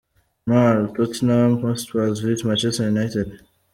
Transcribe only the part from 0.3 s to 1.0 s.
Mar,